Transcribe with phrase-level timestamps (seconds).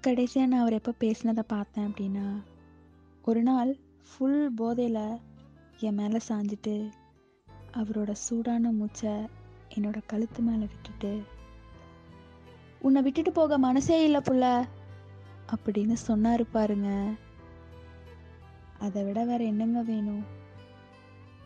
[0.00, 2.42] கடைசியாக நான் அவர் எப்போ பேசினதை பார்த்தேன் அப்படின்னா
[3.22, 3.76] ஒரு நாள்
[4.10, 5.18] ஃபுல் போதையில்
[5.78, 6.90] என் மேலே சாஞ்சிட்டு
[7.72, 9.12] அவரோட சூடான மூச்சை
[9.74, 11.22] என்னோட கழுத்து மேலே விட்டுட்டு
[12.78, 14.68] உன்னை விட்டுட்டு போக மனசே இல்லை புள்ள
[15.52, 16.90] அப்படின்னு சொன்னாரு பாருங்க.
[18.78, 20.22] அதை விட வேற என்னங்க வேணும்?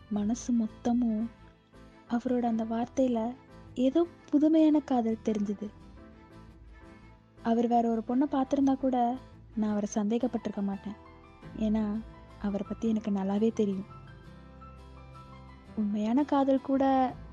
[0.09, 1.25] மனசு மொத்தமும்
[2.09, 3.35] அவரோட அந்த வார்த்தையில
[3.73, 5.67] ஏதோ புதுமையான காதல் தெரிஞ்சுது.
[7.49, 8.97] அவர் வேற ஒரு பொண்ணை பார்த்துருந்தா கூட
[9.55, 10.97] நான் அவரை சந்தேகப்பட்டிருக்க மாட்டேன்.
[11.59, 11.83] ஏன்னா
[12.41, 13.87] அவரை பற்றி எனக்கு நல்லாவே தெரியும்.
[15.75, 16.83] உண்மையான காதல் கூட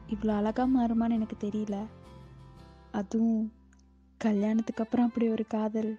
[0.09, 1.77] இவ்வளோ அழகா மாறுமான்னு எனக்கு தெரியல.
[3.00, 3.42] அதுவும்
[4.20, 5.92] கல்யாணத்துக்கு அப்புறம் அப்படி ஒரு காதல்.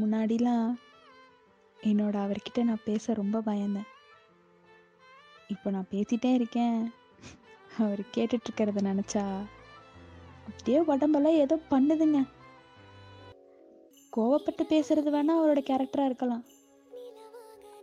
[0.00, 0.68] முன்னாடிலாம்
[1.78, 3.88] என்னோட அவர்கிட்ட நான் பேச ரொம்ப பயந்தேன்.
[5.46, 6.78] இப்போ நான் பேசிட்டே இருக்கேன்.
[7.78, 9.24] அவர் கேட்டுட்டு இருக்கிறத நினச்சா
[10.50, 12.18] அப்படியே உடம்பெல்லாம் ஏதோ பண்ணுதுங்க.
[14.12, 16.44] கோவப்பட்டு பேசுறது வேணா அவரோட கேரக்டரா இருக்கலாம்.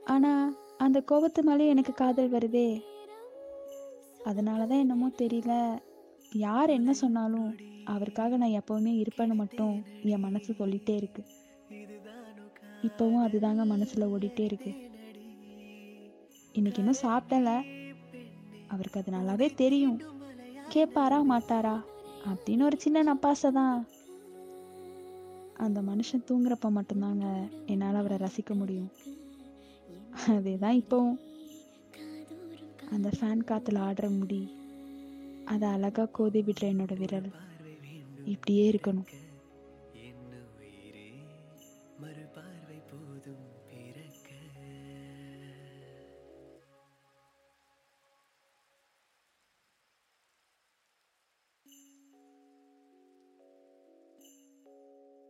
[0.05, 0.31] ஆனா
[0.77, 2.83] அந்த கோபத்து மேலே எனக்கு காதல் வருதே.
[4.23, 5.79] அதனால தான் என்னமோ தெரியல.
[6.31, 7.49] யார் என்ன சொன்னாலும்
[7.85, 11.21] அவருக்காக நான் எப்பவுமே இருப்பேன்னு மட்டும் என் மனசு சொல்லிட்டே இருக்கு.
[12.83, 14.71] இப்பவும் அதுதாங்க மனசுல ஓடிட்டே இருக்கு.
[16.53, 17.49] இன்னைக்கு இன்னும் சாப்பிடல.
[18.67, 19.97] அவருக்கு அது நல்லாவே தெரியும்.
[20.73, 21.75] கேட்பாரா மாட்டாரா?
[22.31, 23.77] அப்படின்னு ஒரு சின்ன நப்பாசை தான்.
[25.65, 27.25] அந்த மனுஷன் தூங்குறப்ப மட்டும்தாங்க
[27.73, 28.91] என்னால் அவரை ரசிக்க முடியும்.
[30.35, 31.17] அதே தான் இப்போவும்.
[32.95, 34.41] அந்த ஃபேன் காற்றுல ஆடுற முடி
[35.53, 37.29] அதை அழகாக கோதி விடுற என்னோட விரல்
[38.33, 39.09] இப்படியே இருக்கணும்.
[42.01, 44.26] மறுபார்வை போதும் பிறக்க